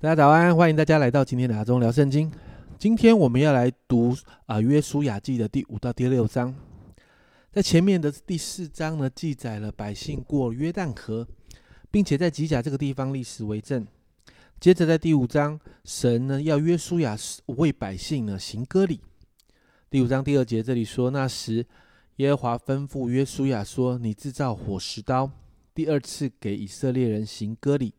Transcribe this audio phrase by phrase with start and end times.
[0.00, 2.30] 大家早安，欢迎大家来到今天的阿中聊圣经。
[2.78, 6.54] 今天我们要来读啊约书亚记的第五到第六章。
[7.50, 11.26] 在前面的第四章呢，记载了百姓过约旦河，
[11.90, 13.84] 并且在吉甲这个地方立石为证。
[14.60, 19.00] 接着在第五章，神呢要约书亚为百姓呢行割礼。
[19.90, 21.66] 第五章第二节这里说，那时
[22.18, 25.28] 耶和华吩咐约书亚说：“你制造火石刀，
[25.74, 27.94] 第二次给以色列人行割礼。”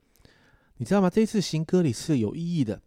[0.79, 1.09] 你知道吗？
[1.09, 2.81] 这一次行割礼是有意义的，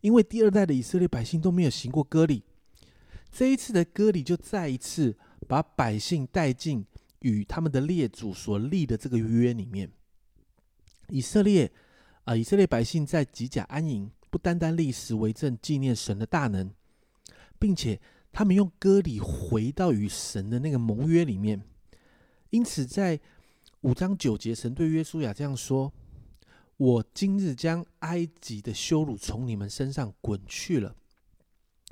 [0.00, 2.42] 因为第二代的以色列百姓都没有行过割礼。
[3.30, 6.84] 这一次的割礼就再一次把百姓带进
[7.20, 9.88] 与他们的列祖所立的这个约里面。
[11.10, 11.70] 以色列
[12.24, 16.68] 啊，以色列百姓在吉甲安营，不单单立时为证纪念神的大能，
[17.60, 18.00] 并且
[18.32, 21.62] 他们用割礼回到与神的那个盟约里面。
[22.50, 23.20] 因此，在
[23.82, 25.92] 五章九节，神对约书亚这样说。
[26.78, 30.94] 我今日将埃及的羞辱从你们身上滚去了，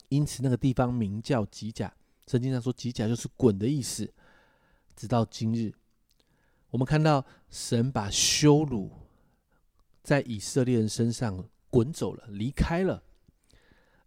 [0.08, 1.92] 因此那个地方名叫吉甲。
[2.28, 4.14] 圣经上说，吉甲就是滚的意思。
[4.94, 5.74] 直到今日，
[6.70, 8.90] 我们看到神把羞辱
[10.04, 13.02] 在以色列人身上滚走了，离开了。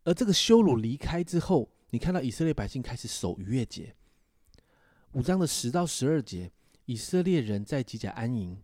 [0.05, 3.93] 而这个羞辱离开之后，你看到以色列百姓开始守逾越节。
[5.11, 6.53] 五章的十到十二节，
[6.86, 8.58] 以色列人在吉甲安营。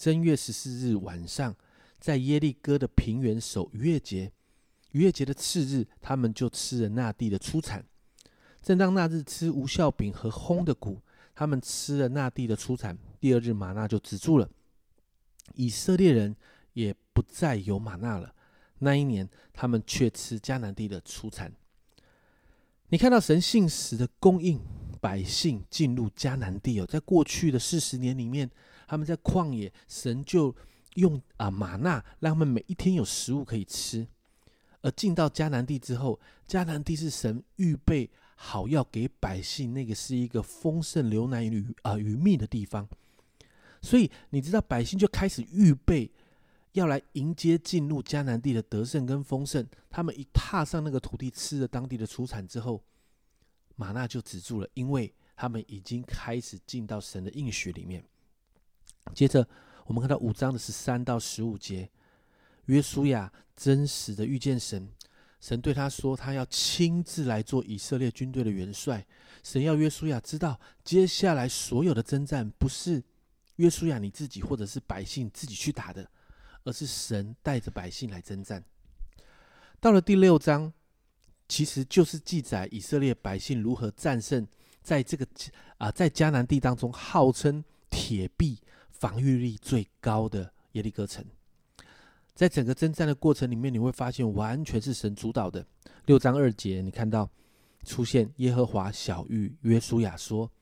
[0.00, 1.54] 正月十四日晚上，
[1.98, 4.32] 在耶利哥的平原守逾越节。
[4.92, 7.84] 逾越节的次日，他们就吃了那地的出产。
[8.62, 11.02] 正当那日吃无效饼和烘的谷，
[11.34, 12.96] 他们吃了那地的出产。
[13.20, 14.48] 第二日，玛纳就止住了。
[15.52, 16.34] 以色列人
[16.72, 18.34] 也不再有玛纳了。
[18.78, 21.52] 那一年，他们却吃迦南地的出产。
[22.88, 24.58] 你看到神信实的供应
[24.98, 28.50] 百姓进入迦南地哦，在过去的四十年里面。
[28.90, 30.52] 他们在旷野，神就
[30.94, 34.04] 用啊玛纳让他们每一天有食物可以吃。
[34.80, 42.88] 而进到迦南地之后，迦南地是神预备好要给百姓，那个是一个丰盛流奶与啊与蜜的地方。
[43.80, 46.10] 所以你知道，百姓就开始预备
[46.72, 49.64] 要来迎接进入迦南地的得胜跟丰盛。
[49.88, 52.82] 他们一踏上那个土地，吃了当地的出产之后，
[53.76, 58.04] 玛纳就止住了，因为他们已经开始进到神的应许里面。
[59.14, 59.46] 接着，
[59.86, 61.90] 我们看到五章的十三到十五节，
[62.66, 64.88] 约书亚真实的遇见神，
[65.40, 69.04] 神对他说，他要亲自来做以色列军队的元帅。
[69.42, 73.02] 神要约书亚知道，接下来所有的征战不是
[73.56, 76.08] 约书亚你自己或者是百姓自己去打的，
[76.64, 78.62] 而是神带着百姓来征战。
[79.80, 80.72] 到了第六章，
[81.48, 84.46] 其实就是记载以色列百姓如何战胜
[84.82, 85.26] 在这个
[85.78, 88.60] 啊在迦南地当中号称铁壁。
[89.00, 91.24] 防御力最高的耶利哥城，
[92.34, 95.66] 在整个征战的过程里面，你会发现完全是神主导的。
[96.04, 97.26] 六章二节，你看到
[97.82, 100.52] 出现耶和华小玉约书亚说，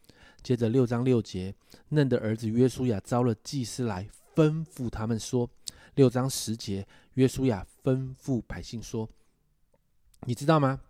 [0.41, 1.53] 接着六章六节，
[1.89, 5.51] 嫩的儿子约书亚招了祭司来，吩咐他们说。
[5.97, 9.11] 六章十节，约书亚吩咐百姓说，
[10.21, 10.81] 你知道吗？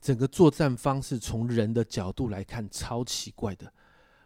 [0.00, 3.72] 整个作战方式从人的角度来看超奇怪的。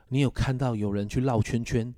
[0.09, 1.95] 你有看到有人去绕圈圈？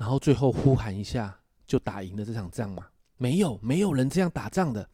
[0.00, 2.88] 然后最后呼喊一下就打赢了这场仗吗？
[3.18, 4.88] 没有，没有人这样打仗的。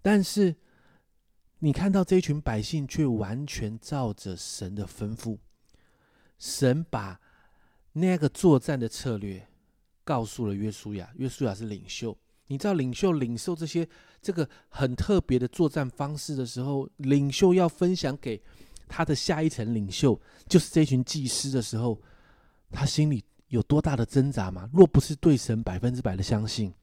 [0.00, 0.54] 但是
[1.58, 5.36] 你看到这群百姓却完全照着神的吩咐，
[6.38, 7.20] 神把
[7.92, 9.44] 那个作战的策略
[10.04, 11.10] 告诉了约书亚。
[11.16, 13.88] 约书亚是领袖，你知道领袖领受这些
[14.22, 18.40] 这个很特别的作战方式的时候，领袖要分享给
[18.86, 22.00] 他的下一层领袖，就是这群祭司的时候，
[22.70, 23.24] 他心里。
[23.54, 24.68] 有多大的挣扎吗？
[24.72, 26.74] 若不是对神百分之百的相信，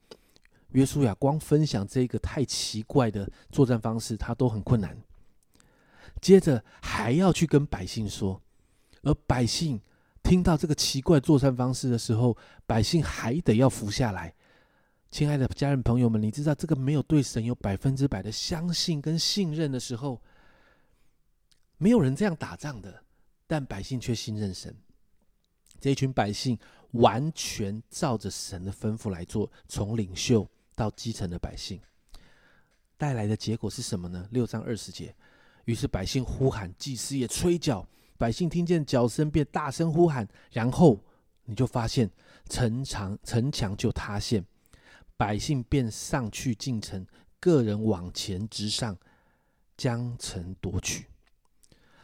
[0.70, 4.96] 约书亚光分享这个太奇怪的作战方式，他都很困难。
[6.22, 8.40] 接着还要去跟百姓说，
[9.02, 9.78] 而百姓
[10.22, 12.34] 听到这个奇怪作战方式的时候，
[12.64, 14.34] 百姓还得要服下来。
[15.10, 20.22] 亲爱的家人朋友们，你知道这个没有对神有百分之百的相信跟信任的时候，
[21.76, 23.04] 没有人这样打仗的，
[23.46, 24.74] 但百姓却信任神。
[25.82, 26.56] 这一群百姓
[26.92, 31.80] 完全照着神的吩咐来做，从领袖到基层的百姓，
[32.96, 34.28] 带来的结果是什么呢？
[34.30, 35.12] 六章二十节，
[35.64, 37.84] 于是百姓呼喊，祭司也吹角，
[38.16, 41.02] 百姓听见角声便大声呼喊，然后
[41.46, 42.08] 你就发现
[42.48, 44.46] 城墙城墙就塌陷，
[45.16, 47.04] 百姓便上去进城，
[47.40, 48.96] 个人往前直上，
[49.76, 51.06] 将城夺取。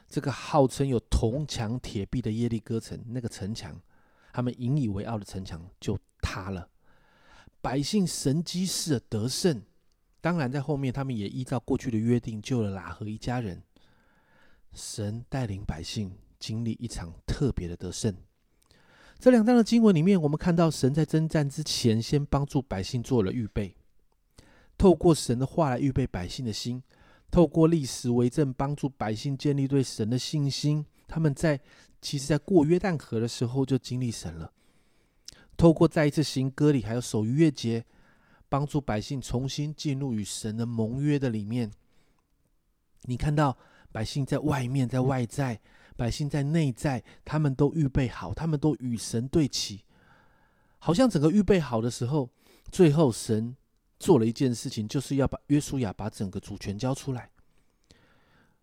[0.08, 3.78] 这个号称有铜墙铁壁的耶利哥城，那个城墙，
[4.32, 6.68] 他们引以为傲的城墙就塌了。
[7.60, 9.62] 百姓神机似的得胜。
[10.20, 13.62] 当然，在后面他们也依照过去的约定救了喇合一家人。
[14.72, 18.14] 神带领百姓经历一场特别的得胜。
[19.18, 23.74] 这两章的经文里面，我们看到神在征战之前，先帮助百姓做了预备，
[24.76, 26.82] 透过神的话来预备百姓的心，
[27.30, 30.84] 透过历史为证，帮助百姓建立对神的信心。
[31.06, 31.60] 他们在
[32.00, 34.52] 其实，在过约旦河的时候就经历神了。
[35.56, 37.84] 透过再一次行割礼，还有守逾越节。
[38.50, 41.70] 帮助百姓重新进入与神的盟约的里面。
[43.02, 43.58] 你看到
[43.92, 45.56] 百姓在外面，在外在；
[45.98, 49.84] 百姓在内在，他们都预备好，他们都与神对齐。
[50.78, 52.30] 好像整个预备好的时候，
[52.72, 53.54] 最后神
[53.98, 57.30] 做了一件事情，就是要把约书亚把整个主权交出来。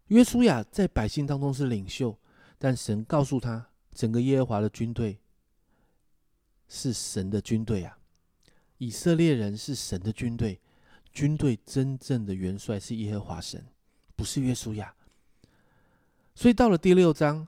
[0.08, 2.18] 约书亚在百姓当中是领袖，
[2.58, 5.20] 但神告诉他，整个耶和华的军队
[6.68, 7.98] 是神的军队啊。
[8.78, 10.60] 以色列人是神的军队，
[11.12, 13.66] 军队真正的元帅是耶和华神，
[14.16, 14.94] 不是约书亚。
[16.36, 17.48] 所以到了第六章，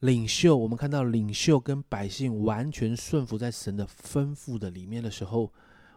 [0.00, 5.52] 领袖我们看到领袖跟百姓完全顺服在神的吩咐的里面的时候，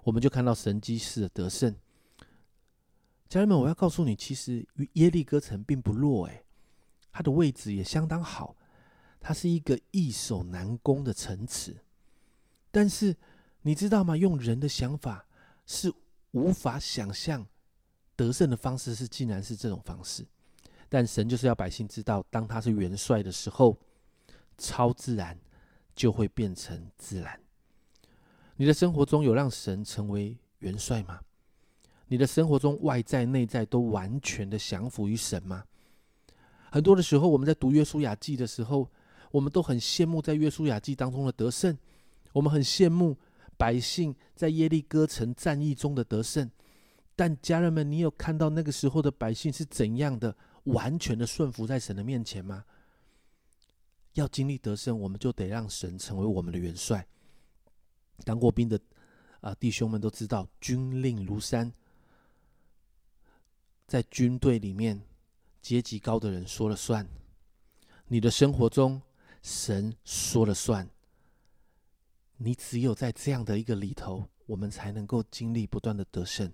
[0.05, 1.75] 我们就看到神机式的得胜。
[3.27, 6.45] 家人们，我要告诉你，其实耶利哥城并不弱，诶，
[7.11, 8.55] 它的位置也相当好，
[9.19, 11.75] 它是一个易守难攻的城池，
[12.71, 13.17] 但是。
[13.67, 14.15] 你知道吗？
[14.15, 15.25] 用人的想法
[15.65, 15.91] 是
[16.33, 17.47] 无法想象
[18.15, 20.23] 得胜的方式是竟然是这种方式，
[20.87, 23.75] 但神就是要百姓知道，当他是元帅的时候，
[24.55, 25.35] 超自然
[25.95, 27.41] 就会变成自然。
[28.55, 31.19] 你的生活中有让神成为元帅吗？
[32.07, 35.63] 你的生活中外在内在都完全的降服于神吗？
[36.71, 38.89] 很多的时候，我们在读约书亚记的时候，
[39.31, 41.77] 我们都很羡慕在约书亚记当中的得胜，
[42.33, 43.17] 我们很羡慕。
[43.57, 46.51] 百姓在耶利哥城战役中的得胜，
[47.15, 50.35] 但家人们，你有看到那个时候的百姓是怎样的
[50.65, 52.65] 完全的顺服在神的面前吗？
[54.15, 57.07] 要经历得胜，我们就得让神成为我们的元帅。
[58.23, 58.79] 当过兵的
[59.41, 61.71] 啊弟兄们都知道，军令如山，
[63.85, 65.01] 在军队里面，
[65.61, 67.07] 阶级高的人说了算。
[68.07, 69.01] 你的生活中，
[69.41, 70.89] 神说了算。
[72.37, 76.51] 你只有在这样的一个里头，我们才能够经历不断的得胜。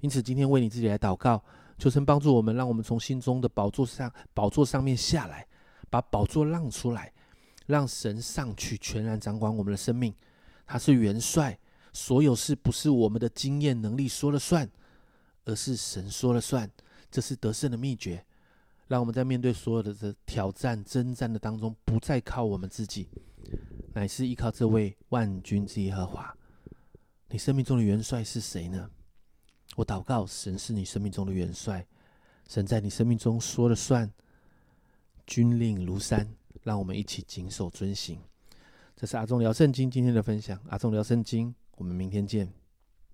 [0.00, 1.42] 因此，今天为你自己来祷告，
[1.78, 5.46] 求神帮助我们，让我们从心中的宝座上、宝座上面下来，
[5.88, 7.12] 把宝座让出来，
[7.66, 10.14] 让神上去全然掌管我们的生命。
[10.70, 11.58] 他是元帅，
[11.92, 14.70] 所有事不是我们的经验能力说了算，
[15.44, 16.70] 而是神说了算。
[17.10, 18.24] 这是得胜的秘诀。
[18.86, 23.08] 让我们在面对所有的这挑战、征战的当中，不再靠我们自己。
[23.94, 26.32] 乃是依靠这位万军之耶和华。
[27.30, 28.88] 你生命中的元帅是谁呢？
[29.74, 31.84] 我祷告，神是你生命中的元帅，
[32.48, 34.08] 神在你生命中说了算，
[35.26, 36.32] 军令如山。
[36.62, 38.20] 让我们一起谨守遵行。
[38.96, 40.58] 这是阿忠聊圣经今天的分享。
[40.68, 42.59] 阿忠聊圣经，我们明天见。